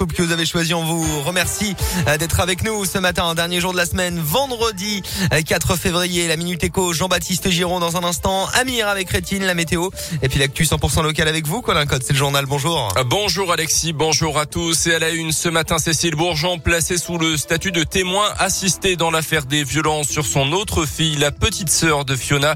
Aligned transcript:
l'horoscope 0.00 0.12
que 0.12 0.22
vous 0.22 0.32
avez 0.32 0.46
choisi. 0.46 0.74
On 0.74 0.84
vous 0.84 1.22
remercie 1.22 1.74
euh, 2.08 2.16
d'être 2.16 2.40
avec 2.40 2.64
nous 2.64 2.84
ce 2.84 2.98
matin, 2.98 3.34
dernier 3.34 3.60
jour 3.60 3.72
de 3.72 3.76
la 3.76 3.86
semaine, 3.86 4.18
vendredi 4.18 5.02
4 5.46 5.72
euh, 5.72 5.76
février. 5.76 6.26
La 6.28 6.36
Minute 6.36 6.64
Éco, 6.64 6.92
Jean-Baptiste 6.92 7.50
Giron 7.50 7.80
dans 7.80 7.96
un 7.96 8.04
instant. 8.04 8.46
Amir 8.54 8.88
avec 8.88 9.10
Rétine, 9.10 9.44
la 9.44 9.54
météo. 9.54 9.90
Et 10.22 10.28
puis 10.28 10.38
l'actu 10.38 10.64
100% 10.64 11.02
local 11.02 11.28
avec 11.28 11.46
vous, 11.46 11.60
Colin 11.60 11.86
Code, 11.86 12.02
c'est 12.02 12.12
le 12.12 12.18
journal. 12.18 12.46
Bonjour. 12.46 12.92
Euh, 12.96 13.04
bonjour 13.04 13.52
Alexis, 13.52 13.92
bonjour 13.92 14.38
à 14.38 14.46
tous. 14.46 14.86
Et 14.86 14.94
à 14.94 14.98
la 14.98 15.10
une 15.10 15.32
ce 15.32 15.48
matin, 15.48 15.78
Cécile 15.78 16.14
Bourgeon 16.14 16.58
placée 16.58 16.98
sous 16.98 17.18
le 17.18 17.36
statut 17.36 17.72
de 17.72 17.84
témoin 17.84 18.28
assisté 18.38 18.96
dans 18.96 19.10
l'affaire 19.10 19.44
des 19.44 19.64
violences 19.64 20.08
sur 20.08 20.26
son 20.26 20.52
autre 20.52 20.86
fille, 20.86 21.16
la 21.16 21.30
petite 21.30 21.70
sœur 21.70 22.04
de 22.04 22.16
Fiona. 22.16 22.54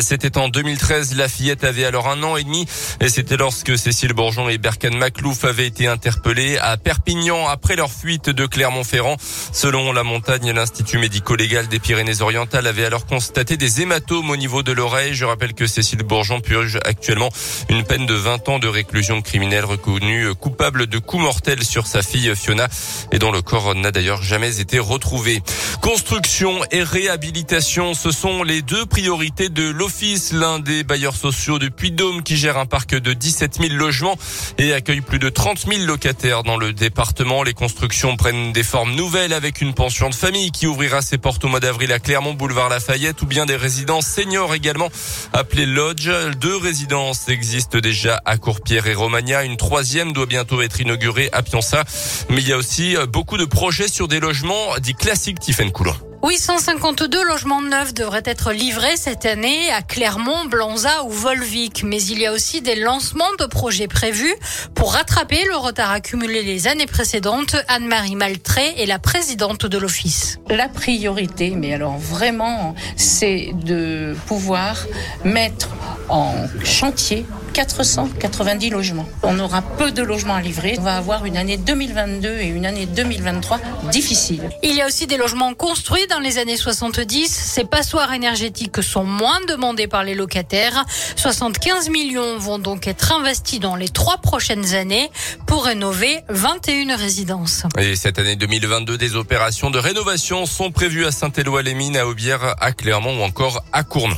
C'était 0.00 0.36
en 0.36 0.48
2013. 0.48 1.16
La 1.16 1.28
fillette 1.28 1.64
avait 1.64 1.84
alors 1.84 2.08
un 2.08 2.22
an 2.22 2.36
et 2.36 2.44
demi. 2.44 2.66
Et 3.00 3.08
c'était 3.08 3.36
lorsque 3.36 3.78
Cécile 3.78 4.12
Bourgeon 4.12 4.48
et 4.48 4.58
Berkan 4.58 4.94
Maclouf 4.94 5.44
avaient 5.44 5.66
été 5.66 5.86
interpellés 5.86 6.58
à 6.58 6.76
Perpignan 6.82 7.48
après 7.48 7.76
leur 7.76 7.90
fuite 7.90 8.30
de 8.30 8.46
Clermont-Ferrand. 8.46 9.16
Selon 9.52 9.92
la 9.92 10.02
montagne, 10.02 10.50
l'Institut 10.52 10.98
médico-légal 10.98 11.68
des 11.68 11.78
Pyrénées-Orientales 11.78 12.66
avait 12.66 12.84
alors 12.84 13.06
constaté 13.06 13.56
des 13.56 13.82
hématomes 13.82 14.30
au 14.30 14.36
niveau 14.36 14.62
de 14.62 14.72
l'oreille. 14.72 15.14
Je 15.14 15.24
rappelle 15.24 15.54
que 15.54 15.66
Cécile 15.66 16.02
Bourgeon 16.02 16.40
purge 16.40 16.78
actuellement 16.84 17.30
une 17.68 17.84
peine 17.84 18.06
de 18.06 18.14
20 18.14 18.48
ans 18.48 18.58
de 18.58 18.68
réclusion 18.68 19.22
criminelle 19.22 19.64
reconnue 19.64 20.34
coupable 20.34 20.86
de 20.86 20.98
coups 20.98 21.22
mortels 21.22 21.64
sur 21.64 21.86
sa 21.86 22.02
fille 22.02 22.34
Fiona 22.34 22.68
et 23.12 23.18
dont 23.18 23.32
le 23.32 23.42
corps 23.42 23.74
n'a 23.74 23.90
d'ailleurs 23.90 24.22
jamais 24.22 24.60
été 24.60 24.78
retrouvé. 24.78 25.42
Construction 25.82 26.60
et 26.70 26.84
réhabilitation, 26.84 27.94
ce 27.94 28.12
sont 28.12 28.44
les 28.44 28.62
deux 28.62 28.86
priorités 28.86 29.48
de 29.48 29.68
l'Office, 29.68 30.32
l'un 30.32 30.60
des 30.60 30.84
bailleurs 30.84 31.16
sociaux 31.16 31.58
de 31.58 31.68
Puy-Dôme 31.68 32.22
qui 32.22 32.36
gère 32.36 32.56
un 32.56 32.66
parc 32.66 32.94
de 32.94 33.12
17 33.12 33.58
000 33.60 33.74
logements 33.74 34.16
et 34.58 34.72
accueille 34.72 35.00
plus 35.00 35.18
de 35.18 35.28
30 35.28 35.66
000 35.66 35.84
locataires 35.84 36.44
dans 36.44 36.56
le 36.56 36.72
département. 36.72 37.42
Les 37.42 37.52
constructions 37.52 38.16
prennent 38.16 38.52
des 38.52 38.62
formes 38.62 38.94
nouvelles 38.94 39.32
avec 39.32 39.60
une 39.60 39.74
pension 39.74 40.08
de 40.08 40.14
famille 40.14 40.52
qui 40.52 40.68
ouvrira 40.68 41.02
ses 41.02 41.18
portes 41.18 41.44
au 41.44 41.48
mois 41.48 41.58
d'avril 41.58 41.92
à 41.92 41.98
Clermont, 41.98 42.34
boulevard 42.34 42.68
Lafayette, 42.68 43.20
ou 43.20 43.26
bien 43.26 43.44
des 43.44 43.56
résidences 43.56 44.06
seniors 44.06 44.54
également 44.54 44.88
appelées 45.32 45.66
Lodge. 45.66 46.08
Deux 46.40 46.56
résidences 46.58 47.28
existent 47.28 47.80
déjà 47.80 48.22
à 48.24 48.38
Courpierre 48.38 48.86
et 48.86 48.94
Romagna. 48.94 49.42
Une 49.42 49.56
troisième 49.56 50.12
doit 50.12 50.26
bientôt 50.26 50.62
être 50.62 50.80
inaugurée 50.80 51.28
à 51.32 51.42
Pionça. 51.42 51.82
Mais 52.30 52.40
il 52.40 52.48
y 52.48 52.52
a 52.52 52.56
aussi 52.56 52.94
beaucoup 53.08 53.36
de 53.36 53.46
projets 53.46 53.88
sur 53.88 54.06
des 54.06 54.20
logements 54.20 54.78
dits 54.80 54.94
classiques, 54.94 55.40
Tiffaine 55.40 55.71
Coulon. 55.72 55.94
Oui, 56.24 56.36
152 56.38 57.24
logements 57.24 57.60
neufs 57.60 57.94
devraient 57.94 58.22
être 58.24 58.52
livrés 58.52 58.96
cette 58.96 59.26
année 59.26 59.72
à 59.72 59.82
Clermont, 59.82 60.44
Blanza 60.44 61.02
ou 61.04 61.10
Volvic. 61.10 61.82
Mais 61.82 62.00
il 62.00 62.20
y 62.20 62.26
a 62.26 62.32
aussi 62.32 62.62
des 62.62 62.76
lancements 62.76 63.34
de 63.40 63.46
projets 63.46 63.88
prévus 63.88 64.34
pour 64.76 64.92
rattraper 64.92 65.44
le 65.46 65.56
retard 65.56 65.90
accumulé 65.90 66.44
les 66.44 66.68
années 66.68 66.86
précédentes. 66.86 67.56
Anne-Marie 67.66 68.14
Maltré 68.14 68.74
est 68.78 68.86
la 68.86 69.00
présidente 69.00 69.66
de 69.66 69.78
l'Office. 69.78 70.38
La 70.48 70.68
priorité, 70.68 71.50
mais 71.50 71.74
alors 71.74 71.98
vraiment, 71.98 72.76
c'est 72.94 73.50
de 73.54 74.14
pouvoir 74.26 74.86
mettre 75.24 75.70
en 76.08 76.34
chantier 76.62 77.26
490 77.52 78.70
logements. 78.70 79.08
On 79.22 79.38
aura 79.38 79.62
peu 79.62 79.90
de 79.90 80.02
logements 80.02 80.34
à 80.34 80.40
livrer. 80.40 80.76
On 80.78 80.82
va 80.82 80.96
avoir 80.96 81.24
une 81.24 81.36
année 81.36 81.56
2022 81.56 82.28
et 82.40 82.46
une 82.46 82.66
année 82.66 82.86
2023 82.86 83.60
difficile. 83.90 84.48
Il 84.62 84.74
y 84.74 84.80
a 84.80 84.86
aussi 84.86 85.06
des 85.06 85.16
logements 85.16 85.54
construits 85.54 86.06
dans 86.08 86.18
les 86.18 86.38
années 86.38 86.56
70. 86.56 87.28
Ces 87.28 87.64
passoires 87.64 88.12
énergétiques 88.12 88.82
sont 88.82 89.04
moins 89.04 89.40
demandées 89.48 89.86
par 89.86 90.04
les 90.04 90.14
locataires. 90.14 90.84
75 91.16 91.90
millions 91.90 92.38
vont 92.38 92.58
donc 92.58 92.86
être 92.86 93.12
investis 93.12 93.60
dans 93.60 93.76
les 93.76 93.88
trois 93.88 94.18
prochaines 94.18 94.74
années 94.74 95.10
pour 95.46 95.64
rénover 95.64 96.20
21 96.28 96.96
résidences. 96.96 97.64
Et 97.78 97.96
cette 97.96 98.18
année 98.18 98.36
2022, 98.36 98.96
des 98.96 99.16
opérations 99.16 99.70
de 99.70 99.78
rénovation 99.78 100.46
sont 100.46 100.70
prévues 100.70 101.06
à 101.06 101.12
Saint-Éloi-les-Mines, 101.12 101.96
à 101.96 102.06
Aubière, 102.06 102.54
à 102.60 102.72
Clermont 102.72 103.20
ou 103.20 103.22
encore 103.22 103.64
à 103.72 103.82
Cournon. 103.82 104.16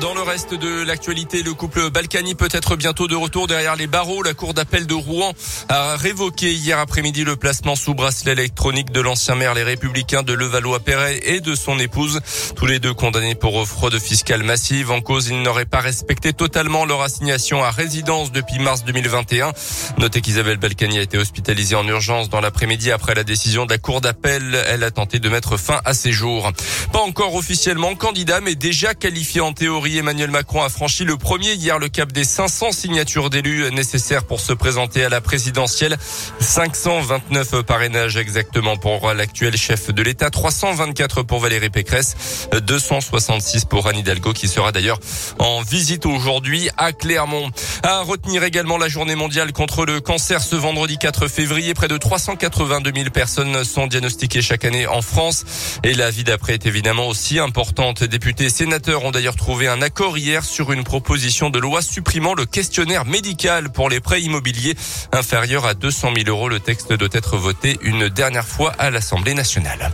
Dans 0.00 0.14
le 0.14 0.22
reste 0.22 0.54
de 0.54 0.82
l'actualité, 0.84 1.42
le 1.42 1.52
couple 1.52 1.90
Balkany 1.90 2.36
peut 2.36 2.48
être 2.52 2.76
bientôt 2.76 3.08
de 3.08 3.16
retour 3.16 3.48
derrière 3.48 3.74
les 3.74 3.88
barreaux. 3.88 4.22
La 4.22 4.34
cour 4.34 4.54
d'appel 4.54 4.86
de 4.86 4.94
Rouen 4.94 5.32
a 5.68 5.96
révoqué 5.96 6.52
hier 6.52 6.78
après-midi 6.78 7.24
le 7.24 7.34
placement 7.34 7.74
sous 7.74 7.94
bracelet 7.94 8.32
électronique 8.32 8.92
de 8.92 9.00
l'ancien 9.00 9.34
maire 9.34 9.52
Les 9.52 9.64
Républicains 9.64 10.22
de 10.22 10.32
Levallois-Perret 10.32 11.20
et 11.24 11.40
de 11.40 11.56
son 11.56 11.78
épouse. 11.80 12.20
Tous 12.54 12.66
les 12.66 12.78
deux 12.78 12.94
condamnés 12.94 13.34
pour 13.34 13.66
fraude 13.66 13.98
fiscale 13.98 14.44
massive. 14.44 14.92
En 14.92 15.00
cause, 15.00 15.26
ils 15.26 15.42
n'auraient 15.42 15.64
pas 15.64 15.80
respecté 15.80 16.32
totalement 16.32 16.84
leur 16.84 17.02
assignation 17.02 17.64
à 17.64 17.70
résidence 17.72 18.30
depuis 18.30 18.60
mars 18.60 18.84
2021. 18.84 19.52
Notez 19.98 20.20
qu'Isabelle 20.20 20.58
Balkany 20.58 20.98
a 20.98 21.02
été 21.02 21.18
hospitalisée 21.18 21.74
en 21.74 21.86
urgence 21.86 22.28
dans 22.28 22.40
l'après-midi 22.40 22.92
après 22.92 23.14
la 23.14 23.24
décision 23.24 23.66
de 23.66 23.72
la 23.72 23.78
cour 23.78 24.00
d'appel. 24.00 24.56
Elle 24.68 24.84
a 24.84 24.92
tenté 24.92 25.18
de 25.18 25.28
mettre 25.28 25.56
fin 25.56 25.80
à 25.84 25.94
ses 25.94 26.12
jours. 26.12 26.52
Pas 26.92 27.00
encore 27.00 27.34
officiellement 27.34 27.96
candidat, 27.96 28.40
mais 28.40 28.54
déjà 28.54 28.94
qualifié 28.94 29.40
en 29.40 29.52
théorie 29.52 29.69
Emmanuel 29.70 30.30
Macron 30.30 30.62
a 30.62 30.68
franchi 30.68 31.04
le 31.04 31.16
premier 31.16 31.52
hier 31.52 31.78
le 31.78 31.88
cap 31.88 32.10
des 32.10 32.24
500 32.24 32.72
signatures 32.72 33.30
d'élus 33.30 33.70
nécessaires 33.70 34.24
pour 34.24 34.40
se 34.40 34.52
présenter 34.52 35.04
à 35.04 35.08
la 35.08 35.20
présidentielle. 35.20 35.96
529 36.40 37.62
parrainages 37.62 38.16
exactement 38.16 38.76
pour 38.76 39.12
l'actuel 39.14 39.56
chef 39.56 39.90
de 39.90 40.02
l'État, 40.02 40.28
324 40.28 41.22
pour 41.22 41.38
Valérie 41.38 41.70
Pécresse, 41.70 42.48
266 42.52 43.64
pour 43.64 43.86
Anne 43.86 43.98
Hidalgo 43.98 44.32
qui 44.32 44.48
sera 44.48 44.72
d'ailleurs 44.72 44.98
en 45.38 45.62
visite 45.62 46.04
aujourd'hui 46.04 46.68
à 46.76 46.92
Clermont. 46.92 47.50
À 47.82 48.00
retenir 48.00 48.42
également 48.42 48.76
la 48.76 48.88
journée 48.88 49.14
mondiale 49.14 49.52
contre 49.52 49.86
le 49.86 50.00
cancer 50.00 50.42
ce 50.42 50.56
vendredi 50.56 50.98
4 50.98 51.28
février. 51.28 51.74
Près 51.74 51.88
de 51.88 51.96
382 51.96 52.92
000 52.94 53.10
personnes 53.10 53.64
sont 53.64 53.86
diagnostiquées 53.86 54.42
chaque 54.42 54.64
année 54.64 54.86
en 54.86 55.00
France 55.00 55.44
et 55.84 55.94
la 55.94 56.10
vie 56.10 56.24
d'après 56.24 56.54
est 56.54 56.66
évidemment 56.66 57.06
aussi 57.06 57.38
importante. 57.38 58.02
Députés 58.02 58.50
sénateurs 58.50 59.04
ont 59.04 59.12
d'ailleurs 59.12 59.36
trouvé 59.36 59.59
un 59.68 59.82
accord 59.82 60.16
hier 60.16 60.44
sur 60.44 60.72
une 60.72 60.84
proposition 60.84 61.50
de 61.50 61.58
loi 61.58 61.82
supprimant 61.82 62.34
le 62.34 62.46
questionnaire 62.46 63.04
médical 63.04 63.70
pour 63.70 63.88
les 63.90 64.00
prêts 64.00 64.22
immobiliers 64.22 64.74
inférieurs 65.12 65.66
à 65.66 65.74
200 65.74 66.12
000 66.16 66.28
euros. 66.28 66.48
Le 66.48 66.60
texte 66.60 66.92
doit 66.92 67.08
être 67.12 67.36
voté 67.36 67.78
une 67.82 68.08
dernière 68.08 68.46
fois 68.46 68.72
à 68.78 68.90
l'Assemblée 68.90 69.34
nationale. 69.34 69.92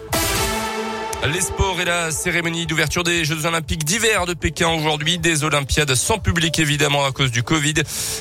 Les 1.25 1.41
sports 1.41 1.81
et 1.81 1.85
la 1.85 2.13
cérémonie 2.13 2.67
d'ouverture 2.67 3.03
des 3.03 3.25
Jeux 3.25 3.47
Olympiques 3.47 3.85
d'hiver 3.85 4.27
de 4.27 4.35
Pékin 4.35 4.69
aujourd'hui. 4.69 5.19
Des 5.19 5.43
Olympiades 5.45 5.95
sans 5.95 6.19
public 6.19 6.59
évidemment 6.59 7.05
à 7.05 7.11
cause 7.11 7.31
du 7.31 7.43
Covid 7.43 7.75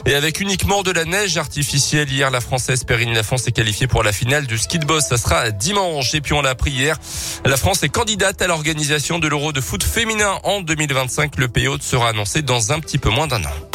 et 0.06 0.16
avec 0.16 0.40
uniquement 0.40 0.82
de 0.82 0.92
la 0.92 1.06
neige 1.06 1.38
artificielle. 1.38 2.10
Hier, 2.12 2.32
la 2.32 2.42
Française 2.42 2.84
Perrine 2.84 3.14
Lafont 3.14 3.38
s'est 3.38 3.52
qualifiée 3.52 3.88
pour 3.88 4.02
la 4.02 4.12
finale 4.12 4.48
du 4.48 4.58
ski 4.58 4.80
de 4.80 4.86
boss. 4.86 5.06
Ça 5.06 5.18
sera 5.18 5.52
dimanche. 5.52 6.16
Et 6.16 6.22
puis 6.22 6.34
on 6.34 6.42
l'a 6.42 6.52
appris 6.52 6.72
hier. 6.72 6.98
La 7.46 7.58
France 7.58 7.84
est 7.84 7.90
candidate 7.90 8.42
à 8.42 8.48
l'organisation 8.48 9.20
de 9.20 9.28
l'Euro 9.28 9.52
de 9.52 9.62
foot 9.62 9.84
féminin 9.84 10.40
en 10.44 10.62
2025. 10.62 11.38
Le 11.38 11.48
pays 11.48 11.68
sera 11.82 12.10
annoncé 12.10 12.42
dans 12.42 12.72
un 12.72 12.80
petit 12.80 12.98
peu 12.98 13.10
moins 13.10 13.28
d'un 13.28 13.44
an. 13.44 13.75